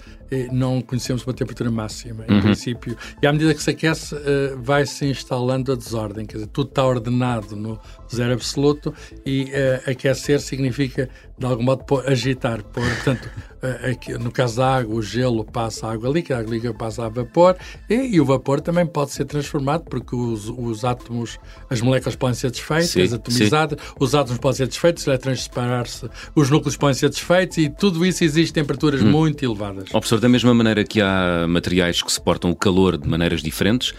não 0.52 0.80
conhecemos 0.80 1.24
uma 1.24 1.32
temperatura 1.32 1.70
máxima, 1.70 2.24
em 2.28 2.34
uhum. 2.34 2.42
princípio. 2.42 2.96
E 3.22 3.26
à 3.26 3.32
medida 3.32 3.54
que 3.54 3.62
se 3.62 3.70
aquece, 3.70 4.14
eh, 4.14 4.54
vai-se 4.58 5.06
instalando 5.06 5.72
a 5.72 5.74
desordem, 5.74 6.26
quer 6.26 6.38
dizer, 6.38 6.48
tudo 6.48 6.68
está 6.68 6.84
ordenado 6.84 7.56
no 7.56 7.78
zero 8.14 8.32
absoluto 8.32 8.94
e 9.24 9.44
uh, 9.44 9.90
aquecer 9.90 10.40
significa, 10.40 11.08
de 11.36 11.46
algum 11.46 11.62
modo, 11.62 11.84
pôr, 11.84 12.08
agitar, 12.08 12.62
pôr, 12.62 12.84
portanto, 12.84 13.28
uh, 13.62 13.90
aqui, 13.90 14.12
no 14.14 14.30
caso 14.30 14.56
da 14.56 14.76
água, 14.76 14.94
o 14.94 15.02
gelo 15.02 15.44
passa 15.44 15.86
a 15.86 15.92
água 15.92 16.10
líquida, 16.10 16.36
a 16.36 16.40
água 16.40 16.54
líquida 16.54 16.74
passa 16.74 17.06
a 17.06 17.08
vapor 17.08 17.56
e, 17.88 17.94
e, 17.94 18.20
o 18.20 18.24
vapor 18.24 18.60
também 18.60 18.86
pode 18.86 19.10
ser 19.10 19.24
transformado 19.24 19.84
porque 19.84 20.14
os, 20.14 20.48
os 20.48 20.84
átomos, 20.84 21.38
as 21.68 21.80
moléculas 21.80 22.16
podem 22.16 22.34
ser 22.34 22.50
desfeitas, 22.50 22.90
sim, 22.90 23.14
atomizadas, 23.14 23.78
sim. 23.80 23.94
os 23.98 24.14
átomos 24.14 24.38
podem 24.38 24.56
ser 24.56 24.68
desfeitos, 24.68 25.02
os 25.02 25.08
elétrons 25.08 25.42
separar-se, 25.42 26.08
os 26.34 26.50
núcleos 26.50 26.76
podem 26.76 26.94
ser 26.94 27.10
desfeitos 27.10 27.58
e 27.58 27.68
tudo 27.68 28.04
isso 28.04 28.22
existe 28.22 28.50
em 28.50 28.62
temperaturas 28.62 29.02
hum. 29.02 29.10
muito 29.10 29.44
elevadas. 29.44 29.88
Oh, 29.92 30.00
professor, 30.16 30.20
da 30.20 30.28
mesma 30.28 30.54
maneira 30.54 30.84
que 30.84 31.00
há 31.00 31.46
materiais 31.48 32.02
que 32.02 32.10
suportam 32.10 32.50
o 32.50 32.56
calor 32.56 32.96
de 32.96 33.08
maneiras 33.08 33.42
diferentes, 33.42 33.94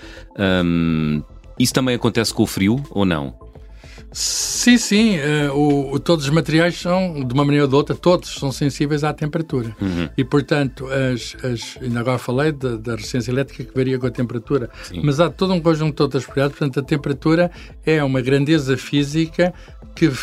hum, 0.64 1.22
isso 1.60 1.74
também 1.74 1.96
acontece 1.96 2.34
com 2.34 2.44
o 2.44 2.48
frio 2.48 2.84
ou 2.92 3.06
não? 3.06 3.36
Sim, 4.12 4.78
sim. 4.78 5.18
Uh, 5.18 5.94
o, 5.94 6.00
todos 6.00 6.26
os 6.26 6.32
materiais 6.32 6.80
são, 6.80 7.24
de 7.24 7.34
uma 7.34 7.44
maneira 7.44 7.66
ou 7.66 7.70
de 7.70 7.76
outra, 7.76 7.96
todos 7.96 8.36
são 8.36 8.52
sensíveis 8.52 9.04
à 9.04 9.14
temperatura. 9.14 9.76
Uhum. 9.82 10.10
E, 10.18 10.24
portanto, 10.24 10.88
as, 10.88 11.36
as, 11.44 11.78
ainda 11.82 12.00
agora 12.00 12.18
falei 12.18 12.52
da, 12.52 12.78
da 12.78 12.96
resistência 12.96 13.32
elétrica 13.32 13.66
que 13.66 13.76
varia 13.76 14.00
com 14.00 14.08
a 14.08 14.12
temperatura. 14.12 14.70
Sim. 14.84 15.02
Mas 15.04 15.20
há 15.20 15.30
todo 15.30 15.54
um 15.54 15.60
conjunto 15.60 15.98
de 15.98 16.02
outras 16.04 16.24
propriedades. 16.24 16.58
Portanto, 16.58 16.80
a 16.80 16.84
temperatura 16.84 17.52
é 17.86 18.04
uma 18.04 18.22
grandeza 18.22 18.78
física 18.78 19.54
que, 19.94 20.08
uh, 20.08 20.14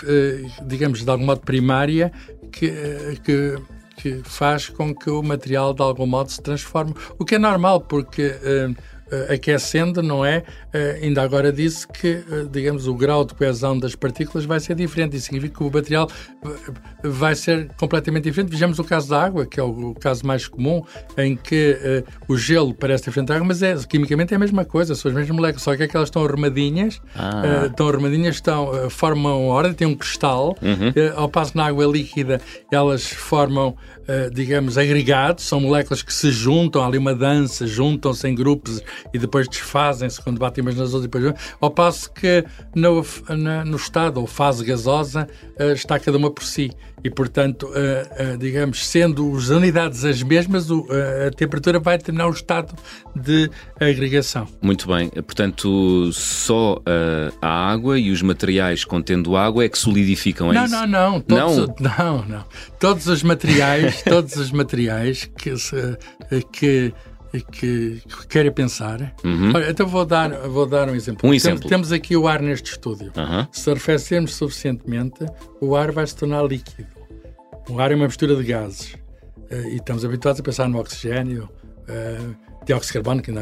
digamos, 0.66 1.04
de 1.04 1.10
algum 1.10 1.26
modo 1.26 1.42
primária, 1.42 2.10
que, 2.50 2.66
uh, 2.66 3.20
que 3.22 3.58
que 3.96 4.22
faz 4.24 4.68
com 4.68 4.94
que 4.94 5.10
o 5.10 5.22
material 5.22 5.72
de 5.72 5.82
algum 5.82 6.06
modo 6.06 6.30
se 6.30 6.42
transforme, 6.42 6.94
o 7.18 7.24
que 7.24 7.36
é 7.36 7.38
normal, 7.38 7.80
porque 7.80 8.28
uh, 8.28 8.76
aquecendo, 9.28 10.02
não 10.02 10.24
é? 10.24 10.42
ainda 11.02 11.22
agora 11.22 11.52
disse 11.52 11.86
que, 11.86 12.24
digamos, 12.50 12.86
o 12.88 12.94
grau 12.94 13.24
de 13.24 13.34
coesão 13.34 13.78
das 13.78 13.94
partículas 13.94 14.44
vai 14.44 14.58
ser 14.58 14.74
diferente. 14.74 15.16
Isso 15.16 15.26
significa 15.26 15.58
que 15.58 15.62
o 15.62 15.70
material 15.70 16.08
vai 17.02 17.34
ser 17.34 17.68
completamente 17.76 18.24
diferente. 18.24 18.50
Vejamos 18.50 18.78
o 18.78 18.84
caso 18.84 19.10
da 19.10 19.22
água, 19.22 19.46
que 19.46 19.60
é 19.60 19.62
o, 19.62 19.94
caso 19.94 20.26
mais 20.26 20.48
comum, 20.48 20.82
em 21.16 21.36
que 21.36 22.04
o 22.28 22.36
gelo 22.36 22.74
parece 22.74 23.04
diferente 23.04 23.28
da 23.28 23.36
água, 23.36 23.46
mas 23.46 23.62
é, 23.62 23.76
quimicamente 23.88 24.32
é 24.32 24.36
a 24.36 24.40
mesma 24.40 24.64
coisa, 24.64 24.94
são 24.94 25.10
as 25.10 25.14
mesmas 25.14 25.36
moléculas, 25.36 25.62
só 25.62 25.76
que 25.76 25.84
é 25.84 25.88
que 25.88 25.96
elas 25.96 26.08
estão 26.08 26.24
arrumadinhas, 26.24 27.00
ah. 27.14 27.66
estão 27.66 27.88
arrumadinhas, 27.88 28.36
estão, 28.36 28.90
formam 28.90 29.46
ordem, 29.46 29.74
têm 29.74 29.86
um 29.86 29.94
cristal, 29.94 30.56
uhum. 30.60 30.92
ao 31.16 31.28
passo 31.28 31.56
na 31.56 31.66
água 31.66 31.86
líquida 31.86 32.40
elas 32.70 33.06
formam 33.06 33.76
digamos, 34.34 34.76
agregados, 34.76 35.44
são 35.44 35.60
moléculas 35.60 36.02
que 36.02 36.12
se 36.12 36.30
juntam, 36.30 36.82
há 36.82 36.86
ali 36.86 36.98
uma 36.98 37.14
dança, 37.14 37.66
juntam-se 37.66 38.28
em 38.28 38.34
grupos 38.34 38.82
e 39.12 39.18
depois 39.18 39.48
desfazem-se 39.48 40.20
quando 40.20 40.38
batem 40.38 40.62
umas 40.62 40.76
nas 40.76 40.94
outras. 40.94 41.10
Depois, 41.10 41.34
ao 41.60 41.70
passo 41.70 42.12
que 42.12 42.44
no, 42.74 43.04
no 43.66 43.76
estado 43.76 44.20
ou 44.20 44.26
fase 44.26 44.64
gasosa 44.64 45.28
uh, 45.58 45.72
está 45.72 45.98
cada 45.98 46.16
uma 46.16 46.30
por 46.30 46.44
si. 46.44 46.70
E, 47.02 47.10
portanto, 47.10 47.66
uh, 47.68 48.38
digamos, 48.38 48.86
sendo 48.86 49.36
as 49.36 49.50
unidades 49.50 50.06
as 50.06 50.22
mesmas, 50.22 50.70
a 50.70 51.30
temperatura 51.36 51.78
vai 51.78 51.98
determinar 51.98 52.28
o 52.28 52.30
estado 52.30 52.74
de 53.14 53.50
agregação. 53.78 54.48
Muito 54.62 54.88
bem. 54.88 55.10
Portanto, 55.10 56.10
só 56.14 56.80
a 57.42 57.70
água 57.70 57.98
e 57.98 58.10
os 58.10 58.22
materiais 58.22 58.86
contendo 58.86 59.36
água 59.36 59.64
é 59.64 59.68
que 59.68 59.78
solidificam, 59.78 60.50
é 60.50 60.54
não, 60.54 60.64
isso? 60.64 60.74
Não, 60.74 60.86
não, 60.86 61.20
todos, 61.20 61.56
não. 61.78 61.94
Não, 61.98 62.24
não. 62.24 62.44
Todos 62.80 63.06
os 63.06 63.22
materiais 63.22 64.02
todos 64.02 64.36
os 64.36 64.50
materiais 64.50 65.30
que, 65.36 65.56
se, 65.56 65.98
que 67.40 67.52
que, 67.52 68.02
que 68.06 68.26
queira 68.28 68.52
pensar. 68.52 69.14
Uhum. 69.24 69.52
Olha, 69.54 69.70
então 69.70 69.86
vou 69.86 70.04
dar, 70.04 70.30
vou 70.48 70.66
dar 70.66 70.88
um 70.88 70.94
exemplo. 70.94 71.28
Um 71.28 71.34
exemplo. 71.34 71.60
Temos, 71.60 71.70
temos 71.70 71.92
aqui 71.92 72.16
o 72.16 72.28
ar 72.28 72.40
neste 72.40 72.72
estúdio. 72.72 73.12
Uhum. 73.16 73.46
Se 73.50 73.70
arrefecermos 73.70 74.34
suficientemente, 74.34 75.24
o 75.60 75.74
ar 75.74 75.90
vai 75.90 76.06
se 76.06 76.16
tornar 76.16 76.44
líquido. 76.44 76.88
O 77.68 77.80
ar 77.80 77.90
é 77.92 77.94
uma 77.94 78.06
mistura 78.06 78.36
de 78.36 78.44
gases. 78.44 78.94
Uh, 79.50 79.68
e 79.68 79.76
estamos 79.76 80.04
habituados 80.04 80.40
a 80.40 80.42
pensar 80.42 80.68
no 80.68 80.78
oxigênio, 80.78 81.48
uh, 81.88 82.36
dióxido 82.64 82.86
de 82.86 82.92
carbono, 82.92 83.22
que 83.22 83.30
uh, 83.30 83.36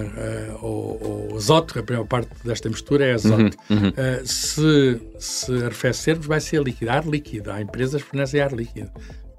ou, 0.61 1.29
ou, 1.31 1.37
azoto, 1.37 1.79
a 1.79 1.83
primeira 1.83 2.07
parte 2.07 2.31
desta 2.45 2.69
mistura 2.69 3.07
é 3.07 3.13
azoto. 3.15 3.57
Uhum. 3.71 3.79
Uhum. 3.79 3.93
se, 4.25 5.01
se 5.19 5.57
arrefecermos, 5.57 6.27
vai 6.27 6.41
ser 6.41 6.63
líquido. 6.63 6.91
Ar 6.91 7.07
líquido. 7.07 7.51
Há 7.51 7.61
empresas 7.61 8.03
que 8.03 8.09
fornecem 8.09 8.41
ar 8.41 8.53
líquido 8.53 8.91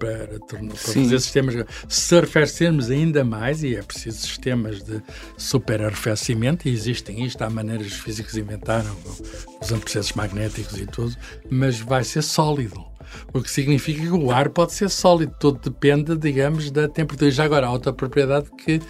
para, 0.04 0.40
para 0.40 0.76
fazer 0.76 1.20
sistemas. 1.20 1.56
Se 1.88 2.16
arrefecermos 2.16 2.90
ainda 2.90 3.24
mais, 3.24 3.64
e 3.64 3.76
é 3.76 3.82
preciso 3.82 4.18
sistemas 4.18 4.84
de 4.84 5.02
superarrefecimento, 5.38 6.68
e 6.68 6.72
existem 6.72 7.24
isto, 7.26 7.42
há 7.42 7.50
maneiras 7.50 7.88
os 7.88 7.94
físicos 7.94 8.36
inventaram, 8.36 8.96
usando 9.62 9.82
processos 9.82 10.14
magnéticos 10.14 10.78
e 10.78 10.86
tudo, 10.86 11.16
mas 11.50 11.80
vai 11.80 12.04
ser 12.04 12.22
sólido. 12.22 12.84
O 13.32 13.42
que 13.42 13.50
significa 13.50 14.02
que 14.02 14.10
o 14.10 14.32
ar 14.32 14.50
pode 14.50 14.74
ser 14.74 14.90
sólido, 14.90 15.34
tudo 15.40 15.60
depende, 15.70 16.18
digamos, 16.18 16.72
da 16.72 16.88
temperatura. 16.88 17.30
Já 17.30 17.44
agora, 17.44 17.68
há 17.68 17.72
outra 17.72 17.94
propriedade 17.94 18.50
que 18.58 18.82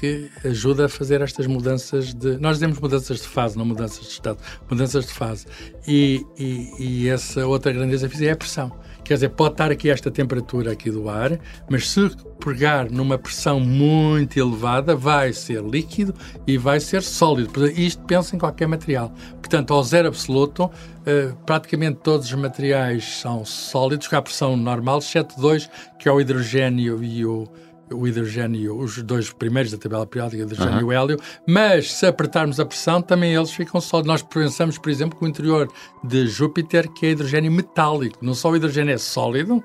que 0.00 0.30
ajuda 0.44 0.86
a 0.86 0.88
fazer 0.88 1.20
estas 1.20 1.46
mudanças 1.46 2.14
de. 2.14 2.38
Nós 2.38 2.56
dizemos 2.56 2.80
mudanças 2.80 3.18
de 3.18 3.28
fase, 3.28 3.58
não 3.58 3.66
mudanças 3.66 4.00
de 4.00 4.12
estado, 4.12 4.38
mudanças 4.68 5.04
de 5.04 5.12
fase. 5.12 5.46
E, 5.86 6.24
e, 6.38 6.70
e 6.78 7.08
essa 7.08 7.46
outra 7.46 7.70
grandeza 7.70 8.08
física 8.08 8.30
é 8.30 8.32
a 8.32 8.36
pressão. 8.36 8.72
Quer 9.04 9.14
dizer, 9.14 9.30
pode 9.30 9.54
estar 9.54 9.70
aqui 9.70 9.90
esta 9.90 10.10
temperatura 10.10 10.72
aqui 10.72 10.90
do 10.90 11.10
ar, 11.10 11.38
mas 11.68 11.90
se 11.90 12.10
pegar 12.42 12.90
numa 12.90 13.18
pressão 13.18 13.60
muito 13.60 14.38
elevada, 14.38 14.96
vai 14.96 15.34
ser 15.34 15.62
líquido 15.62 16.14
e 16.46 16.56
vai 16.56 16.80
ser 16.80 17.02
sólido. 17.02 17.66
Isto 17.68 18.02
pensa 18.04 18.36
em 18.36 18.38
qualquer 18.38 18.68
material. 18.68 19.12
Portanto, 19.32 19.74
ao 19.74 19.82
zero 19.82 20.08
absoluto, 20.08 20.70
eh, 21.04 21.32
praticamente 21.44 21.98
todos 22.02 22.26
os 22.26 22.34
materiais 22.34 23.18
são 23.18 23.44
sólidos, 23.44 24.08
com 24.08 24.16
a 24.16 24.22
pressão 24.22 24.56
normal, 24.56 24.98
exceto 24.98 25.38
dois, 25.38 25.68
que 25.98 26.08
é 26.08 26.12
o 26.12 26.20
hidrogênio 26.20 27.02
e 27.02 27.26
o, 27.26 27.48
o 27.92 28.06
hidrogênio, 28.06 28.78
os 28.78 29.02
dois 29.02 29.32
primeiros 29.32 29.72
da 29.72 29.78
tabela 29.78 30.06
periódica, 30.06 30.42
o 30.42 30.46
hidrogênio 30.46 30.74
uhum. 30.74 30.80
e 30.80 30.84
o 30.84 30.92
hélio, 30.92 31.20
mas 31.46 31.92
se 31.92 32.06
apertarmos 32.06 32.60
a 32.60 32.64
pressão, 32.64 33.02
também 33.02 33.34
eles 33.34 33.50
ficam 33.50 33.80
sólidos. 33.80 34.08
Nós 34.08 34.22
pensamos, 34.22 34.78
por 34.78 34.90
exemplo, 34.90 35.18
que 35.18 35.24
o 35.24 35.28
interior 35.28 35.68
de 36.04 36.26
Júpiter, 36.26 36.88
que 36.90 37.06
é 37.06 37.10
hidrogênio 37.10 37.50
metálico, 37.50 38.18
não 38.22 38.34
só 38.34 38.50
o 38.50 38.56
hidrogênio 38.56 38.94
é 38.94 38.98
sólido, 38.98 39.62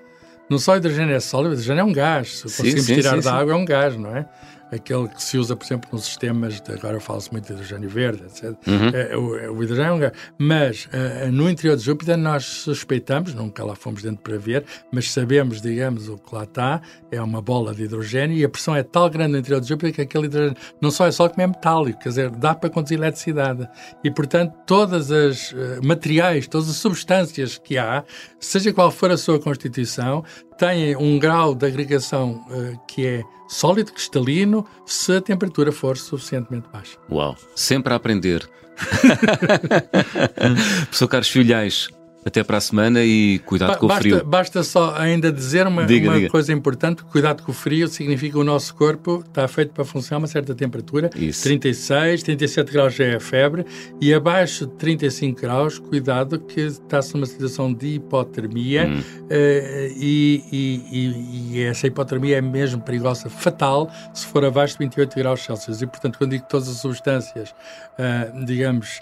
não 0.50 0.60
só 0.60 0.74
o 0.74 0.76
hidrogênio 0.78 1.16
é 1.16 1.20
sólido, 1.20 1.52
o 1.52 1.54
hidrogênio 1.54 1.82
é 1.82 1.84
um 1.84 1.94
gás. 1.94 2.38
Se 2.38 2.44
conseguimos 2.44 2.86
sim, 2.86 2.96
tirar 2.96 3.12
sim, 3.12 3.16
da 3.18 3.32
sim. 3.32 3.38
água, 3.38 3.54
é 3.54 3.56
um 3.56 3.66
gás, 3.66 3.98
não 3.98 4.16
é? 4.16 4.28
Aquele 4.72 5.08
que 5.08 5.22
se 5.22 5.38
usa, 5.38 5.56
por 5.56 5.66
exemplo, 5.66 5.90
nos 5.92 6.06
sistemas, 6.06 6.60
de, 6.60 6.72
agora 6.72 7.00
fala-se 7.00 7.32
muito 7.32 7.46
de 7.46 7.54
hidrogênio 7.54 7.90
verde, 7.90 8.24
etc. 8.24 8.56
Uhum. 8.68 8.90
É, 8.94 9.18
o, 9.18 9.38
é, 9.38 9.50
o, 9.50 9.64
hidrogênio 9.64 9.90
é 9.90 9.94
um 9.94 10.00
gás. 10.00 10.14
Mas 10.38 10.86
uh, 10.86 11.32
no 11.32 11.50
interior 11.50 11.76
de 11.78 11.84
Júpiter 11.84 12.18
nós 12.18 12.46
suspeitamos, 12.46 13.34
nunca 13.34 13.64
lá 13.64 13.76
fomos 13.76 14.02
dentro 14.02 14.22
para 14.22 14.38
ver, 14.38 14.66
mas 14.92 15.12
sabemos, 15.12 15.62
digamos, 15.62 16.10
o 16.10 16.18
que 16.18 16.34
lá 16.34 16.44
está, 16.44 16.82
é 17.12 17.22
uma 17.22 17.42
bola 17.42 17.74
de 17.74 17.84
hidrogênio 17.84 18.38
e 18.38 18.44
a 18.44 18.50
pressão 18.50 18.76
é 18.76 18.84
tal 18.84 19.10
grande 19.10 19.34
no 19.34 19.38
interior 19.38 19.62
de 19.62 19.68
Júpiter 19.68 19.94
que 19.94 20.02
aquele 20.02 20.26
hidrogênio 20.26 20.58
não 20.82 20.92
só 20.92 21.08
é 21.08 21.12
só 21.12 21.30
como 21.30 21.42
é 21.42 21.48
metálico, 21.48 22.00
quer 22.00 22.10
dizer, 22.10 22.30
dá 22.32 22.54
para 22.54 22.70
conduzir 22.70 22.98
eletricidade. 22.98 23.68
E, 24.04 24.12
portanto, 24.12 24.54
todas 24.66 25.12
as 25.12 25.52
uh, 25.52 25.80
materiais, 25.84 26.48
todas 26.48 26.70
as 26.70 26.76
substâncias 26.76 27.58
que 27.58 27.78
há, 27.78 28.04
seja 28.40 28.74
qual 28.74 28.92
for 28.92 29.12
a 29.12 29.18
sua 29.18 29.40
constituição, 29.40 30.24
têm 30.58 30.96
um 30.96 31.20
grau 31.20 31.54
de 31.54 31.66
agregação 31.66 32.46
uh, 32.50 32.80
que 32.88 33.06
é 33.06 33.24
sólido, 33.48 33.92
cristalino, 33.92 34.66
se 34.86 35.18
a 35.18 35.22
temperatura 35.22 35.72
for 35.72 35.98
suficientemente 35.98 36.68
baixa. 36.72 36.98
Uau! 37.10 37.36
Sempre 37.56 37.94
a 37.94 37.98
aprender. 37.98 38.48
Professor 40.90 41.08
Carlos 41.08 41.30
Filhais, 41.30 41.90
até 42.26 42.44
para 42.44 42.58
a 42.58 42.62
semana 42.62 43.04
e 43.04 43.38
cuidado 43.46 43.70
ba 43.70 43.78
com 43.78 43.88
basta, 43.88 44.00
o 44.00 44.02
frio. 44.02 44.26
Basta 44.26 44.64
só 44.64 44.96
ainda 44.96 45.32
dizer 45.32 45.68
uma, 45.68 45.86
diga, 45.86 46.10
uma 46.10 46.18
diga. 46.18 46.30
coisa 46.30 46.52
importante: 46.52 47.04
cuidado 47.04 47.44
com 47.44 47.52
o 47.52 47.56
frio 47.56 47.88
significa 47.88 48.34
que 48.34 48.40
o 48.40 48.44
nosso 48.44 48.74
corpo 48.74 49.24
está 49.28 49.48
feito 49.48 49.74
para 49.74 49.86
funcionar 49.86 50.18
a 50.18 50.22
uma 50.22 50.28
certa 50.28 50.56
temperatura. 50.56 51.12
Isso. 51.16 51.44
36, 51.44 52.24
37 52.24 52.72
graus 52.72 52.96
já 52.96 53.06
é 53.06 53.16
a 53.16 53.20
febre, 53.20 53.64
e 54.02 54.12
abaixo 54.12 54.66
de 54.66 54.74
35 54.74 55.40
graus, 55.40 55.78
cuidado 55.78 56.40
que 56.40 56.62
está-se 56.62 57.14
numa 57.14 57.28
situação 57.28 57.72
de 57.72 57.96
hipotermia 57.96 58.88
hum. 58.88 59.00
uh, 59.00 59.94
e, 59.96 60.44
e, 60.52 61.52
e, 61.54 61.62
essa 61.62 61.86
hipotermia 61.86 62.38
é 62.38 62.42
mesmo 62.42 62.82
perigosa, 62.82 63.30
fatal, 63.30 63.92
se 64.16 64.26
for 64.26 64.44
abaixo 64.44 64.74
de 64.74 64.80
28 64.80 65.16
graus 65.16 65.44
Celsius. 65.44 65.84
E 65.84 65.86
portanto, 65.86 66.18
quando 66.18 66.32
digo 66.32 66.44
que 66.44 66.50
todas 66.50 66.68
as 66.68 66.78
substâncias, 66.78 67.52
uh, 68.00 68.46
digamos, 68.46 69.00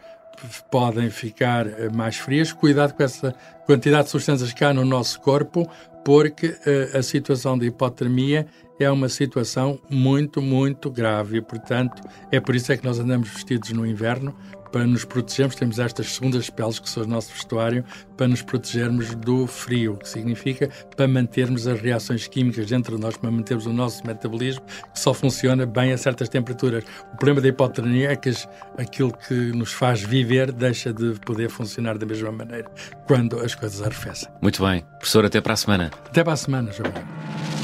podem 0.69 1.09
ficar 1.09 1.67
eh, 1.67 1.89
mais 1.89 2.17
frias. 2.17 2.51
Cuidado 2.51 2.93
com 2.93 3.03
essa 3.03 3.33
quantidade 3.65 4.05
de 4.05 4.11
substâncias 4.11 4.53
que 4.53 4.63
há 4.63 4.73
no 4.73 4.85
nosso 4.85 5.19
corpo, 5.21 5.69
porque 6.03 6.47
uh, 6.47 6.97
a 6.97 7.01
situação 7.01 7.57
de 7.57 7.67
hipotermia 7.67 8.45
é 8.79 8.89
uma 8.91 9.07
situação 9.07 9.79
muito, 9.89 10.41
muito 10.41 10.89
grave. 10.89 11.37
E, 11.37 11.41
portanto, 11.41 12.01
é 12.31 12.39
por 12.39 12.55
isso 12.55 12.71
é 12.71 12.77
que 12.77 12.83
nós 12.83 12.99
andamos 12.99 13.29
vestidos 13.29 13.71
no 13.71 13.85
inverno, 13.85 14.35
para 14.73 14.87
nos 14.87 15.05
protegermos, 15.05 15.55
temos 15.55 15.77
estas 15.77 16.15
segundas 16.15 16.49
peles 16.49 16.79
que 16.79 16.89
são 16.89 17.03
o 17.03 17.07
nosso 17.07 17.31
vestuário, 17.31 17.85
para 18.17 18.27
nos 18.27 18.41
protegermos 18.41 19.13
do 19.13 19.45
frio, 19.45 19.95
que 19.97 20.09
significa 20.09 20.67
para 20.97 21.07
mantermos 21.07 21.67
as 21.67 21.79
reações 21.79 22.27
químicas 22.27 22.65
dentro 22.65 22.95
de 22.95 23.01
nós, 23.01 23.15
para 23.15 23.29
mantermos 23.29 23.67
o 23.67 23.71
nosso 23.71 24.05
metabolismo, 24.05 24.65
que 24.91 24.99
só 24.99 25.13
funciona 25.13 25.67
bem 25.67 25.93
a 25.93 25.97
certas 25.97 26.27
temperaturas. 26.27 26.83
O 27.13 27.17
problema 27.17 27.39
da 27.39 27.49
hipotermia 27.49 28.11
é 28.11 28.15
que 28.15 28.33
aquilo 28.75 29.13
que 29.27 29.33
nos 29.33 29.71
faz 29.71 30.01
viver 30.01 30.51
deixa 30.51 30.91
de 30.91 31.13
poder 31.19 31.51
funcionar 31.51 31.99
da 31.99 32.05
mesma 32.07 32.31
maneira 32.31 32.69
quando 33.05 33.39
as 33.39 33.53
coisas 33.53 33.79
arrefecem. 33.79 34.27
Muito 34.41 34.63
bem. 34.63 34.83
Professor, 34.97 35.23
até 35.23 35.39
para 35.39 35.53
a 35.53 35.57
semana. 35.57 35.91
Até 36.07 36.23
para 36.23 36.33
a 36.33 36.37
semana, 36.37 36.71
João. 36.71 37.62